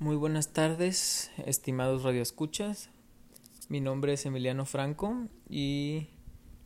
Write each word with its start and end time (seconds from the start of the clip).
Muy 0.00 0.14
buenas 0.14 0.52
tardes, 0.52 1.32
estimados 1.44 2.04
radioescuchas. 2.04 2.88
Mi 3.68 3.80
nombre 3.80 4.12
es 4.12 4.26
Emiliano 4.26 4.64
Franco 4.64 5.26
y 5.50 6.10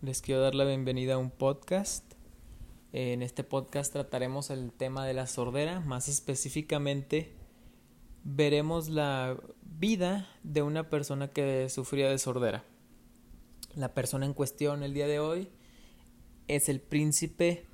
les 0.03 0.21
quiero 0.21 0.43
dar 0.43 0.55
la 0.55 0.67
bienvenida 0.67 1.15
a 1.15 1.19
un 1.19 1.31
podcast. 1.31 2.05
En 2.93 3.23
este 3.23 3.43
podcast 3.43 3.91
trataremos 3.91 4.51
el 4.51 4.71
tema 4.71 5.07
de 5.07 5.15
la 5.15 5.27
sordera, 5.27 5.81
más 5.81 6.09
específicamente 6.09 7.33
veremos 8.23 8.91
la 8.91 9.39
vida 9.63 10.29
de 10.43 10.61
una 10.61 10.91
persona 10.91 11.29
que 11.29 11.71
sufría 11.71 12.11
de 12.11 12.19
sordera. 12.19 12.65
La 13.75 13.95
persona 13.95 14.27
en 14.27 14.35
cuestión 14.35 14.83
el 14.83 14.93
día 14.93 15.07
de 15.07 15.21
hoy 15.21 15.49
es 16.49 16.69
el 16.69 16.83
príncipe 16.83 17.65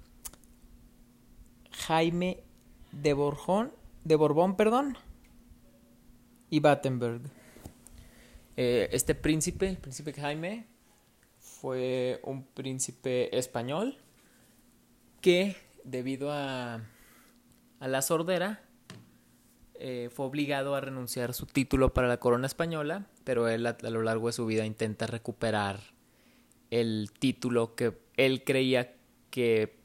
Jaime 1.73 2.45
de 2.93 3.13
Borbón, 3.13 3.73
de 4.05 4.15
Borbón, 4.15 4.57
perdón, 4.57 4.97
y 6.51 6.61
Battenberg. 6.61 7.23
Eh, 8.57 8.89
este 8.93 9.15
príncipe, 9.15 9.69
el 9.69 9.77
príncipe 9.77 10.13
Jaime, 10.13 10.67
fue 11.39 12.21
un 12.25 12.45
príncipe 12.45 13.37
español 13.37 13.97
que 15.21 15.57
debido 15.85 16.33
a, 16.33 16.81
a 17.81 17.89
la 17.89 18.03
sordera 18.03 18.63
eh, 19.75 20.11
fue 20.13 20.27
obligado 20.27 20.75
a 20.75 20.81
renunciar 20.81 21.35
su 21.35 21.47
título 21.47 21.95
para 21.95 22.09
la 22.09 22.19
corona 22.19 22.47
española, 22.47 23.07
pero 23.25 23.49
él 23.49 23.67
a, 23.67 23.77
a, 23.81 23.91
lo 23.91 24.03
largo 24.03 24.27
de 24.27 24.33
su 24.33 24.45
vida 24.45 24.67
intenta 24.67 25.07
recuperar 25.07 25.79
el 26.71 27.13
título 27.17 27.77
que 27.77 27.97
él 28.17 28.43
creía 28.43 28.97
que 29.31 29.77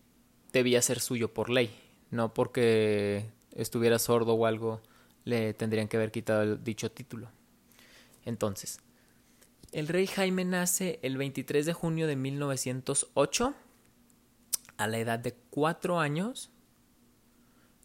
debía 0.52 0.82
ser 0.82 0.99
suyo 0.99 1.34
por 1.34 1.49
ley, 1.49 1.70
no 2.09 2.34
porque 2.34 3.26
estuviera 3.52 3.99
sordo 3.99 4.34
o 4.34 4.45
algo 4.48 4.82
le 5.26 5.54
tendrían 5.54 5.88
que 5.88 5.98
haber 5.98 6.12
quitado 6.12 6.44
el 6.44 6.63
dicho 6.63 6.91
título. 6.91 7.30
Entonces, 8.26 8.79
el 9.71 9.88
rey 9.88 10.07
Jaime 10.07 10.46
nace 10.46 10.99
el 11.02 11.18
23 11.18 11.66
de 11.66 11.74
junio 11.74 12.07
de 12.07 12.16
1908 12.16 13.54
a 14.77 14.88
la 14.88 14.99
edad 14.99 15.20
de 15.20 15.34
cuatro 15.49 15.99
años. 15.99 16.51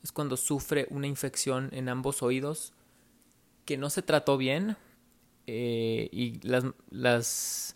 Es 0.03 0.13
cuando 0.13 0.37
sufre 0.37 0.87
una 0.91 1.07
infección 1.07 1.71
en 1.73 1.89
ambos 1.89 2.23
oídos 2.23 2.73
que 3.65 3.77
no 3.77 3.91
se 3.91 4.03
trató 4.03 4.37
bien 4.37 4.77
eh, 5.47 6.09
y 6.13 6.47
las, 6.47 6.65
las, 6.91 7.75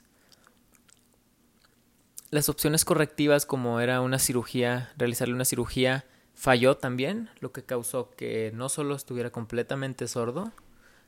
las 2.31 2.49
opciones 2.49 2.85
correctivas 2.85 3.45
como 3.45 3.81
era 3.81 4.01
una 4.01 4.19
cirugía, 4.19 4.93
realizarle 4.97 5.35
una 5.35 5.45
cirugía, 5.45 6.07
falló 6.35 6.77
también, 6.77 7.31
lo 7.41 7.53
que 7.53 7.65
causó 7.65 8.11
que 8.11 8.51
no 8.55 8.69
solo 8.69 8.95
estuviera 8.95 9.31
completamente 9.31 10.09
sordo, 10.09 10.53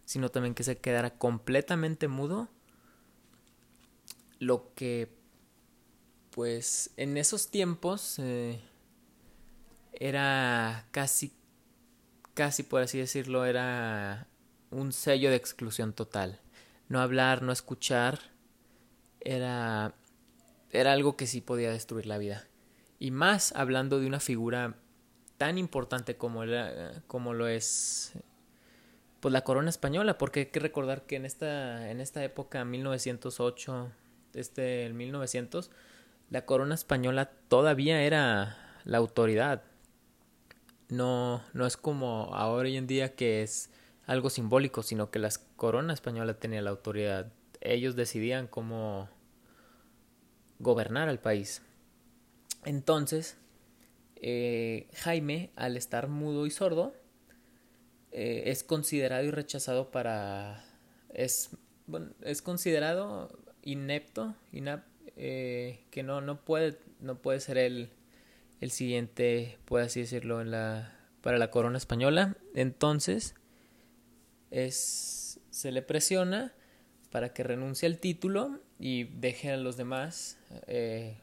sino 0.05 0.31
también 0.31 0.55
que 0.55 0.65
se 0.65 0.79
quedara 0.79 1.11
completamente 1.11 2.09
mudo, 2.09 2.49
lo 4.39 4.73
que 4.75 5.09
pues 6.31 6.91
en 6.97 7.17
esos 7.17 7.51
tiempos 7.51 8.19
eh, 8.19 8.61
era 9.93 10.87
casi, 10.91 11.33
casi 12.35 12.65
por 12.65 12.83
así 12.83 12.99
decirlo, 12.99 13.45
era 13.45 14.27
un 14.71 14.93
sello 14.93 15.31
de 15.31 15.37
exclusión 15.37 15.93
total. 15.93 16.41
No 16.89 17.01
hablar, 17.01 17.43
no 17.43 17.53
escuchar, 17.53 18.19
era, 19.21 19.95
era 20.71 20.93
algo 20.93 21.17
que 21.17 21.27
sí 21.29 21.41
podía 21.41 21.71
destruir 21.71 22.07
la 22.07 22.19
vida. 22.19 22.47
Y 22.99 23.13
más 23.13 23.53
hablando 23.53 24.01
de 24.01 24.07
una 24.07 24.21
figura 24.21 24.77
tan 25.39 25.59
importante 25.59 26.17
como, 26.17 26.45
la, 26.45 27.03
como 27.07 27.35
lo 27.35 27.49
es 27.49 28.13
pues 29.21 29.33
la 29.33 29.43
corona 29.43 29.71
española, 29.71 30.19
porque 30.19 30.41
hay 30.41 30.47
que 30.47 30.61
recordar 30.61 31.07
que 31.07 31.17
en 31.17 31.25
esta, 31.25 31.91
en 31.91 32.01
esta 32.01 32.23
época, 32.23 32.65
1908, 32.67 33.91
este, 34.35 34.85
el 34.85 34.93
1900, 34.93 35.71
la 36.29 36.45
corona 36.45 36.75
española 36.75 37.31
todavía 37.49 38.03
era 38.03 38.81
la 38.85 38.99
autoridad. 38.99 39.63
No, 40.91 41.43
no 41.55 41.67
es 41.67 41.79
como 41.79 42.35
ahora 42.35 42.69
hoy 42.69 42.77
en 42.77 42.87
día 42.87 43.15
que 43.15 43.43
es 43.43 43.71
algo 44.07 44.29
simbólico, 44.29 44.83
sino 44.83 45.11
que 45.11 45.19
la 45.19 45.31
corona 45.57 45.95
española 45.95 46.35
tenía 46.35 46.61
la 46.61 46.71
autoridad. 46.71 47.33
Ellos 47.63 47.97
decidían 47.97 48.47
cómo 48.47 49.09
gobernar 50.59 51.09
al 51.09 51.19
país. 51.19 51.63
Entonces, 52.65 53.39
eh, 54.17 54.89
Jaime, 54.95 55.51
al 55.57 55.77
estar 55.77 56.09
mudo 56.09 56.47
y 56.47 56.51
sordo, 56.51 56.95
eh, 58.13 58.45
es 58.47 58.65
considerado 58.65 59.25
y 59.25 59.31
rechazado 59.31 59.91
para... 59.91 60.65
es, 61.13 61.51
bueno, 61.87 62.11
es 62.23 62.43
considerado 62.43 63.39
inepto, 63.63 64.35
eh, 65.17 65.81
que 65.91 66.03
no, 66.03 66.21
no, 66.21 66.45
puede, 66.45 66.79
no 67.01 67.21
puede 67.21 67.41
ser 67.41 67.59
el, 67.59 67.91
el 68.61 68.71
siguiente, 68.71 69.59
por 69.65 69.81
así 69.81 70.01
decirlo, 70.01 70.41
en 70.41 70.51
la, 70.51 70.99
para 71.21 71.39
la 71.39 71.51
corona 71.51 71.79
española. 71.79 72.37
Entonces, 72.55 73.35
es, 74.51 75.41
se 75.51 75.73
le 75.73 75.83
presiona 75.83 76.55
para 77.11 77.33
que 77.33 77.43
renuncie 77.43 77.87
al 77.87 77.99
título 77.99 78.61
y 78.79 79.05
deje 79.05 79.53
a 79.53 79.57
los 79.57 79.77
demás 79.77 80.39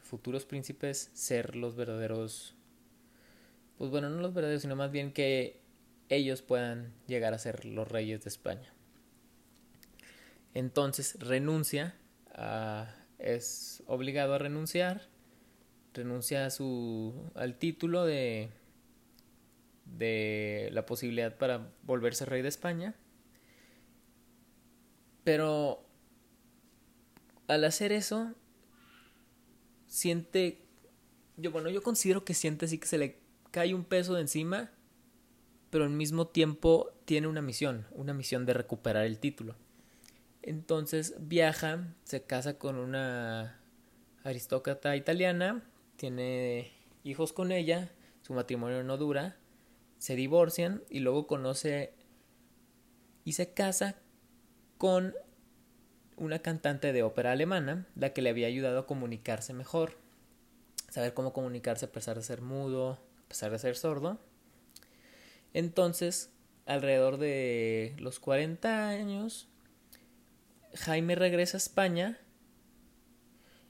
futuros 0.04 0.46
príncipes 0.46 1.12
ser 1.14 1.56
los 1.56 1.76
verdaderos 1.76 2.56
pues 3.82 3.90
bueno, 3.90 4.12
no 4.12 4.22
los 4.22 4.32
verdaderos, 4.32 4.62
sino 4.62 4.76
más 4.76 4.92
bien 4.92 5.12
que 5.12 5.60
ellos 6.08 6.44
puedan 6.44 6.94
llegar 7.08 7.34
a 7.34 7.40
ser 7.40 7.66
los 7.66 7.88
reyes 7.88 8.24
de 8.24 8.30
España. 8.30 8.76
Entonces 10.54 11.18
renuncia, 11.20 11.96
a, 12.32 12.94
es 13.18 13.82
obligado 13.88 14.36
a 14.36 14.38
renunciar, 14.38 15.10
renuncia 15.96 16.46
a 16.46 16.52
su, 16.52 17.32
al 17.34 17.58
título 17.58 18.06
de, 18.06 18.52
de 19.86 20.70
la 20.74 20.86
posibilidad 20.86 21.36
para 21.36 21.74
volverse 21.82 22.26
rey 22.26 22.44
de 22.44 22.50
España, 22.50 22.94
pero 25.24 25.84
al 27.48 27.64
hacer 27.64 27.92
eso, 27.92 28.36
siente, 29.88 30.68
yo 31.36 31.50
bueno, 31.50 31.72
yo 31.72 31.82
considero 31.82 32.24
que 32.24 32.36
siente 32.36 32.66
así 32.66 32.78
que 32.78 32.86
se 32.86 33.00
le 33.00 33.21
cae 33.52 33.74
un 33.74 33.84
peso 33.84 34.16
de 34.16 34.22
encima, 34.22 34.72
pero 35.70 35.84
al 35.84 35.90
mismo 35.90 36.28
tiempo 36.28 36.92
tiene 37.06 37.28
una 37.28 37.42
misión, 37.42 37.86
una 37.92 38.14
misión 38.14 38.46
de 38.46 38.54
recuperar 38.54 39.06
el 39.06 39.20
título. 39.20 39.56
Entonces 40.42 41.16
viaja, 41.20 41.94
se 42.04 42.24
casa 42.24 42.58
con 42.58 42.78
una 42.78 43.60
aristócrata 44.24 44.96
italiana, 44.96 45.64
tiene 45.98 46.72
hijos 47.04 47.34
con 47.34 47.52
ella, 47.52 47.92
su 48.22 48.34
matrimonio 48.34 48.84
no 48.84 48.98
dura, 48.98 49.38
se 49.98 50.16
divorcian 50.16 50.84
y 50.90 51.00
luego 51.00 51.28
conoce 51.28 51.94
y 53.24 53.34
se 53.34 53.54
casa 53.54 53.98
con 54.78 55.14
una 56.18 56.40
cantante 56.40 56.92
de 56.92 57.04
ópera 57.04 57.32
alemana, 57.32 57.88
la 57.96 58.14
que 58.14 58.22
le 58.22 58.30
había 58.30 58.48
ayudado 58.48 58.80
a 58.80 58.88
comunicarse 58.88 59.54
mejor, 59.54 59.98
saber 60.90 61.14
cómo 61.14 61.34
comunicarse 61.34 61.86
a 61.86 61.92
pesar 61.92 62.18
de 62.18 62.24
ser 62.24 62.42
mudo, 62.42 63.00
pesar 63.32 63.50
de 63.50 63.60
ser 63.60 63.78
sordo. 63.78 64.20
Entonces, 65.54 66.34
alrededor 66.66 67.18
de 67.18 67.96
los 67.98 68.20
40 68.20 68.90
años, 68.90 69.48
Jaime 70.76 71.16
regresa 71.16 71.56
a 71.56 71.60
España 71.60 72.20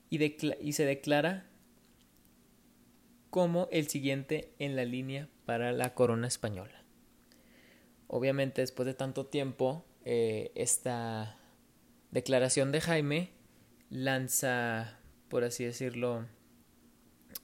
y, 0.09 0.73
se 0.73 0.85
declara 0.85 1.45
como 3.29 3.69
el 3.71 3.87
siguiente 3.87 4.55
en 4.57 4.75
la 4.75 4.83
línea 4.83 5.29
para 5.45 5.71
la 5.73 5.93
corona 5.93 6.27
española. 6.27 6.83
Obviamente, 8.07 8.61
después 8.61 8.87
de 8.87 8.95
tanto 8.95 9.27
tiempo, 9.27 9.85
eh, 10.05 10.51
esta 10.55 11.37
declaración 12.09 12.71
de 12.71 12.81
Jaime 12.81 13.29
lanza, 13.91 14.97
por 15.29 15.43
así 15.43 15.63
decirlo, 15.63 16.25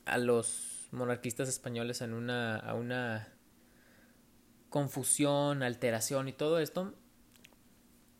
a 0.05 0.17
los 0.17 0.76
monarquistas 0.91 1.49
españoles 1.49 2.01
en 2.01 2.13
una, 2.13 2.57
a 2.57 2.73
una 2.73 3.33
confusión, 4.69 5.63
alteración 5.63 6.27
y 6.27 6.33
todo 6.33 6.59
esto. 6.59 6.93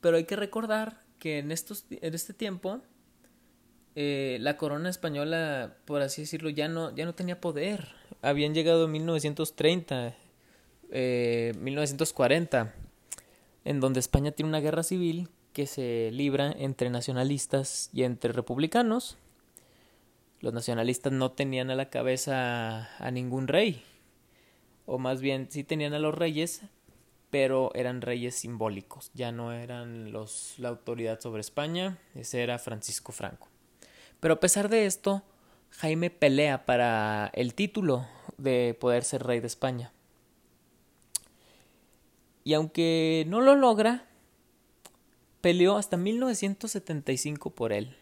Pero 0.01 0.17
hay 0.17 0.25
que 0.25 0.35
recordar 0.35 1.03
que 1.19 1.39
en, 1.39 1.51
estos, 1.51 1.85
en 1.89 2.13
este 2.13 2.33
tiempo 2.33 2.81
eh, 3.95 4.37
la 4.41 4.57
corona 4.57 4.89
española, 4.89 5.77
por 5.85 6.01
así 6.01 6.21
decirlo, 6.21 6.49
ya 6.49 6.67
no, 6.67 6.95
ya 6.95 7.05
no 7.05 7.15
tenía 7.15 7.41
poder. 7.41 7.89
Habían 8.21 8.53
llegado 8.53 8.85
en 8.85 8.91
1930, 8.91 10.15
eh, 10.91 11.53
1940, 11.59 12.73
en 13.65 13.79
donde 13.79 13.99
España 13.99 14.31
tiene 14.31 14.49
una 14.49 14.59
guerra 14.59 14.83
civil 14.83 15.29
que 15.51 15.65
se 15.65 16.11
libra 16.11 16.51
entre 16.51 16.91
nacionalistas 16.91 17.89
y 17.91 18.03
entre 18.03 18.31
republicanos 18.31 19.17
los 20.39 20.53
nacionalistas 20.53 21.11
no 21.11 21.31
tenían 21.31 21.69
a 21.71 21.75
la 21.75 21.89
cabeza 21.89 22.89
a 22.97 23.11
ningún 23.11 23.47
rey, 23.47 23.83
o 24.85 24.97
más 24.97 25.21
bien 25.21 25.47
sí 25.49 25.63
tenían 25.63 25.93
a 25.93 25.99
los 25.99 26.15
reyes, 26.15 26.61
pero 27.29 27.71
eran 27.75 28.01
reyes 28.01 28.35
simbólicos, 28.35 29.11
ya 29.13 29.31
no 29.31 29.51
eran 29.51 30.11
los, 30.11 30.55
la 30.57 30.69
autoridad 30.69 31.19
sobre 31.19 31.41
España, 31.41 31.97
ese 32.15 32.41
era 32.41 32.59
Francisco 32.59 33.11
Franco. 33.11 33.49
Pero 34.19 34.35
a 34.35 34.39
pesar 34.39 34.69
de 34.69 34.85
esto, 34.85 35.23
Jaime 35.71 36.09
pelea 36.09 36.65
para 36.65 37.29
el 37.33 37.53
título 37.53 38.07
de 38.37 38.75
poder 38.79 39.03
ser 39.03 39.23
rey 39.23 39.39
de 39.39 39.47
España. 39.47 39.91
Y 42.43 42.53
aunque 42.53 43.25
no 43.27 43.41
lo 43.41 43.55
logra, 43.55 44.07
peleó 45.41 45.75
hasta 45.75 45.97
1975 45.97 47.49
por 47.51 47.73
él. 47.73 47.97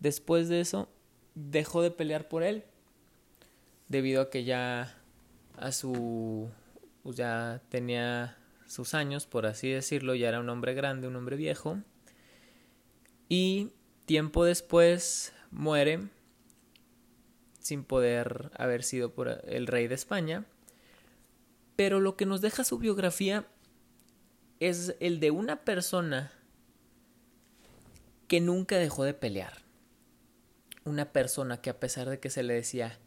Después 0.00 0.48
de 0.48 0.60
eso, 0.60 0.88
dejó 1.36 1.82
de 1.82 1.92
pelear 1.92 2.26
por 2.26 2.42
él, 2.42 2.64
debido 3.86 4.22
a 4.22 4.30
que 4.30 4.42
ya 4.42 4.96
a 5.56 5.70
su 5.70 6.50
pues 7.04 7.16
ya 7.16 7.62
tenía 7.68 8.36
sus 8.66 8.94
años, 8.94 9.26
por 9.28 9.46
así 9.46 9.70
decirlo, 9.70 10.16
ya 10.16 10.28
era 10.28 10.40
un 10.40 10.48
hombre 10.48 10.74
grande, 10.74 11.06
un 11.06 11.14
hombre 11.14 11.36
viejo. 11.36 11.78
Y 13.28 13.70
tiempo 14.06 14.44
después 14.44 15.32
muere 15.52 16.08
sin 17.60 17.84
poder 17.84 18.50
haber 18.56 18.82
sido 18.82 19.12
por 19.12 19.28
el 19.46 19.68
rey 19.68 19.86
de 19.86 19.94
España. 19.94 20.46
Pero 21.76 22.00
lo 22.00 22.16
que 22.16 22.26
nos 22.26 22.40
deja 22.40 22.64
su 22.64 22.78
biografía 22.78 23.46
es 24.58 24.96
el 24.98 25.20
de 25.20 25.30
una 25.30 25.64
persona 25.64 26.32
que 28.26 28.40
nunca 28.40 28.78
dejó 28.78 29.04
de 29.04 29.14
pelear. 29.14 29.65
Una 30.86 31.12
persona 31.12 31.60
que 31.60 31.68
a 31.68 31.78
pesar 31.78 32.08
de 32.08 32.18
que 32.20 32.30
se 32.30 32.42
le 32.42 32.54
decía 32.54 32.98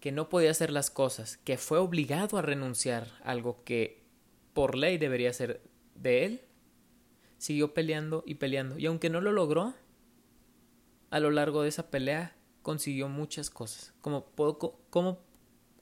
que 0.00 0.12
no 0.12 0.28
podía 0.28 0.50
hacer 0.50 0.70
las 0.70 0.90
cosas, 0.90 1.36
que 1.38 1.56
fue 1.56 1.78
obligado 1.78 2.36
a 2.36 2.42
renunciar 2.42 3.06
a 3.22 3.30
algo 3.30 3.62
que 3.62 4.02
por 4.52 4.76
ley 4.76 4.98
debería 4.98 5.32
ser 5.32 5.62
de 5.94 6.24
él, 6.26 6.40
siguió 7.38 7.72
peleando 7.72 8.24
y 8.26 8.34
peleando. 8.34 8.76
Y 8.78 8.86
aunque 8.86 9.08
no 9.08 9.20
lo 9.20 9.32
logró, 9.32 9.74
a 11.10 11.20
lo 11.20 11.30
largo 11.30 11.62
de 11.62 11.68
esa 11.68 11.90
pelea 11.90 12.36
consiguió 12.62 13.08
muchas 13.08 13.50
cosas, 13.50 13.94
como, 14.00 14.26
como, 14.90 15.20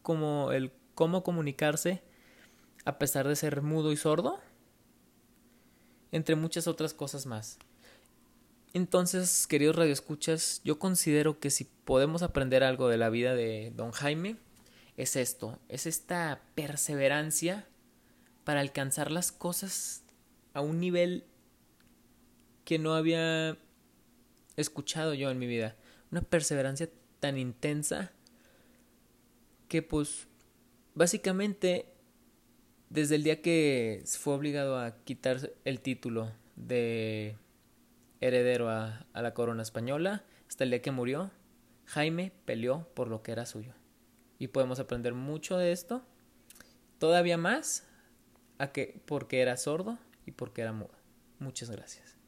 como 0.03 0.53
el 0.53 0.73
cómo 0.95 1.23
comunicarse 1.23 2.03
a 2.85 2.99
pesar 2.99 3.27
de 3.27 3.37
ser 3.37 3.63
mudo 3.63 3.93
y 3.93 3.97
sordo, 3.97 4.39
entre 6.13 6.37
muchas 6.37 6.67
otras 6.67 6.93
cosas 6.93 7.25
más. 7.25 7.59
Entonces, 8.73 9.47
queridos 9.47 9.77
radioescuchas, 9.77 10.61
yo 10.65 10.79
considero 10.79 11.41
que 11.41 11.51
si 11.51 11.65
podemos 11.65 12.23
aprender 12.23 12.63
algo 12.63 12.89
de 12.89 12.99
la 12.99 13.11
vida 13.11 13.35
de 13.35 13.73
don 13.75 13.91
Jaime, 13.91 14.37
es 14.97 15.17
esto, 15.17 15.59
es 15.69 15.87
esta 15.87 16.43
perseverancia 16.55 17.67
para 18.45 18.61
alcanzar 18.61 19.11
las 19.11 19.33
cosas 19.33 20.03
a 20.55 20.61
un 20.61 20.79
nivel 20.79 21.25
que 22.65 22.79
no 22.79 22.95
había 22.95 23.59
escuchado 24.57 25.15
yo 25.15 25.31
en 25.31 25.39
mi 25.39 25.47
vida. 25.47 25.77
Una 26.13 26.23
perseverancia 26.23 26.89
tan 27.19 27.39
intensa 27.39 28.13
que 29.69 29.83
pues 29.83 30.29
básicamente 30.95 31.87
desde 32.89 33.15
el 33.15 33.23
día 33.23 33.41
que 33.41 34.03
fue 34.05 34.35
obligado 34.35 34.79
a 34.79 34.97
quitar 35.05 35.53
el 35.65 35.81
título 35.81 36.33
de 36.57 37.37
heredero 38.21 38.69
a, 38.69 39.07
la 39.15 39.35
corona 39.35 39.63
española, 39.63 40.25
hasta 40.49 40.65
el 40.65 40.71
día 40.71 40.83
que 40.83 40.91
murió, 40.91 41.31
Jaime 41.87 42.33
peleó 42.45 42.89
por 42.95 43.09
lo 43.09 43.23
que 43.23 43.33
era 43.33 43.47
suyo. 43.47 43.75
Y 44.39 44.49
podemos 44.49 44.79
aprender 44.81 45.15
mucho 45.15 45.57
de 45.57 45.73
esto, 45.73 46.03
todavía 46.99 47.37
más, 47.37 47.87
a 48.59 48.73
que, 48.73 49.03
porque 49.07 49.41
era 49.41 49.57
sordo 49.57 49.99
y 50.27 50.33
porque 50.33 50.63
era 50.63 50.73
mudo. 50.73 50.95
Muchas 51.39 51.71
gracias. 51.71 52.20